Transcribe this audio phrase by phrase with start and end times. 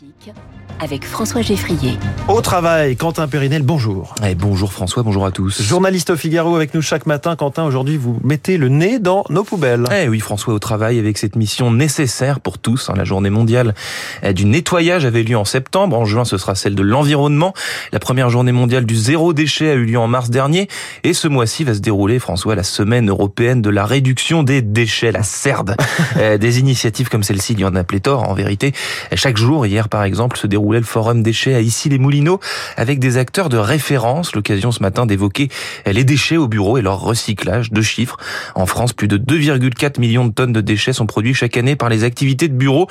[0.00, 0.34] Politique
[0.80, 1.98] avec François Geffrier.
[2.26, 4.14] Au travail, Quentin Périnel, bonjour.
[4.26, 5.60] Eh, bonjour François, bonjour à tous.
[5.60, 7.36] Journaliste au Figaro avec nous chaque matin.
[7.36, 9.84] Quentin, aujourd'hui, vous mettez le nez dans nos poubelles.
[9.94, 12.88] Eh oui, François, au travail avec cette mission nécessaire pour tous.
[12.88, 13.74] Hein, la journée mondiale
[14.22, 15.98] eh, du nettoyage avait lieu en septembre.
[15.98, 17.52] En juin, ce sera celle de l'environnement.
[17.92, 20.68] La première journée mondiale du zéro déchet a eu lieu en mars dernier.
[21.04, 25.12] Et ce mois-ci va se dérouler, François, la semaine européenne de la réduction des déchets,
[25.12, 25.76] la CERD.
[26.18, 28.72] Eh, des initiatives comme celle-ci, il y en a pléthore en vérité.
[29.14, 32.40] Chaque jour, hier par exemple, se déroulait le forum déchets à Issy-les-Moulineaux
[32.76, 34.34] avec des acteurs de référence.
[34.34, 35.48] L'occasion ce matin d'évoquer
[35.86, 37.72] les déchets au bureau et leur recyclage.
[37.72, 38.16] Deux chiffres.
[38.54, 41.88] En France, plus de 2,4 millions de tonnes de déchets sont produits chaque année par
[41.88, 42.86] les activités de bureau.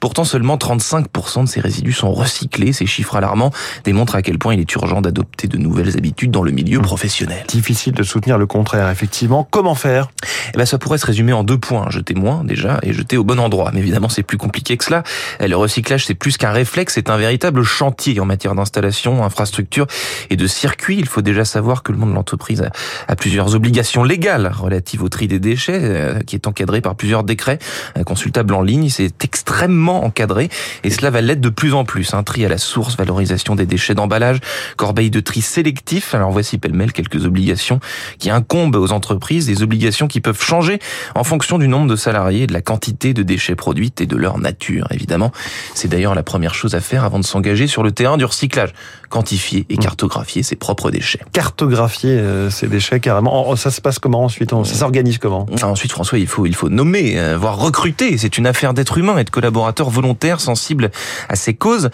[0.00, 2.72] Pourtant, seulement 35% de ces résidus sont recyclés.
[2.72, 3.50] Ces chiffres alarmants
[3.84, 7.44] démontrent à quel point il est urgent d'adopter de nouvelles habitudes dans le milieu professionnel.
[7.48, 9.46] Difficile de soutenir le contraire, effectivement.
[9.50, 10.10] Comment faire?
[10.54, 11.86] Eh ben, ça pourrait se résumer en deux points.
[11.90, 13.70] Jeter moins, déjà, et jeter au bon endroit.
[13.72, 15.02] Mais évidemment, c'est plus compliqué que cela.
[15.40, 19.86] Le recyclage, c'est plus qu'un réflexe, c'est un véritable chantier en matière d'installation, infrastructure
[20.28, 20.98] et de circuit.
[20.98, 22.68] Il faut déjà savoir que le monde de l'entreprise
[23.08, 27.24] a, plusieurs obligations légales relatives au tri des déchets, euh, qui est encadré par plusieurs
[27.24, 27.58] décrets
[27.96, 28.90] euh, consultables en ligne.
[28.90, 30.50] C'est extrêmement encadré
[30.82, 32.12] et cela va l'être de plus en plus.
[32.12, 34.40] Un tri à la source, valorisation des déchets d'emballage,
[34.76, 36.14] corbeille de tri sélectif.
[36.14, 37.80] Alors voici pêle-mêle quelques obligations
[38.18, 40.78] qui incombent aux entreprises, des obligations qui peuvent changer
[41.14, 44.36] en fonction du nombre de salariés, de la quantité de déchets produits et de leur
[44.36, 45.32] nature, évidemment.
[45.74, 48.72] C'est d'ailleurs la première chose à faire avant de s'engager sur le terrain du recyclage.
[49.14, 49.78] Quantifier et mmh.
[49.78, 51.20] cartographier ses propres déchets.
[51.32, 53.48] Cartographier euh, ces déchets carrément.
[53.48, 56.68] Oh, ça se passe comment ensuite Ça s'organise comment Ensuite, François, il faut il faut
[56.68, 58.18] nommer, euh, voire recruter.
[58.18, 60.90] C'est une affaire d'être humain et de collaborateurs volontaires, sensibles
[61.28, 61.90] à ces causes.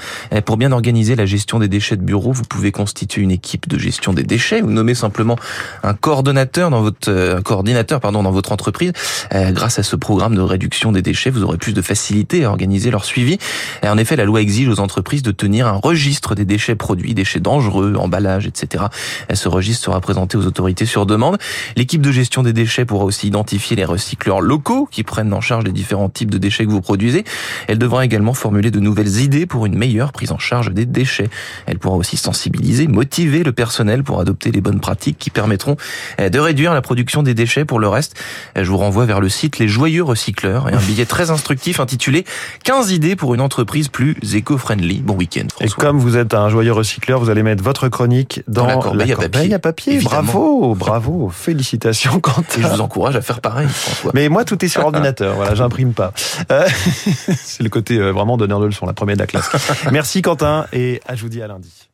[0.47, 3.79] Pour bien organiser la gestion des déchets de bureau, vous pouvez constituer une équipe de
[3.79, 5.37] gestion des déchets ou nommer simplement
[5.83, 8.93] un coordonnateur dans votre euh, un coordinateur pardon dans votre entreprise.
[9.31, 12.91] Grâce à ce programme de réduction des déchets, vous aurez plus de facilité à organiser
[12.91, 13.37] leur suivi.
[13.83, 17.10] Et en effet, la loi exige aux entreprises de tenir un registre des déchets produits,
[17.15, 18.85] déchets dangereux, emballages, etc.
[19.33, 21.39] Ce registre sera présenté aux autorités sur demande.
[21.77, 25.65] L'équipe de gestion des déchets pourra aussi identifier les recycleurs locaux qui prennent en charge
[25.65, 27.25] les différents types de déchets que vous produisez.
[27.69, 31.29] Elle devra également formuler de nouvelles idées pour une meilleure prise en charge des déchets.
[31.67, 35.77] Elle pourra aussi sensibiliser, motiver le personnel pour adopter les bonnes pratiques qui permettront
[36.19, 37.65] de réduire la production des déchets.
[37.65, 38.17] Pour le reste,
[38.57, 42.25] je vous renvoie vers le site Les Joyeux Recycleurs et un billet très instructif intitulé
[42.65, 45.01] 15 idées pour une entreprise plus éco-friendly.
[45.01, 45.47] Bon week-end.
[45.61, 49.55] Et comme vous êtes un joyeux recycleur, vous allez mettre votre chronique dans, la corbeille,
[49.55, 50.01] à papier.
[50.01, 52.59] Bravo, bravo, félicitations Quentin.
[52.59, 54.13] Et je vous encourage à faire pareil, François.
[54.15, 55.35] Mais moi, tout est sur ordinateur.
[55.35, 56.13] Voilà, j'imprime pas.
[56.51, 56.67] Euh,
[57.37, 59.51] c'est le côté euh, vraiment donneur de leçons, la première de la classe.
[59.93, 61.90] Merci Quentin et je vous dis à lundi.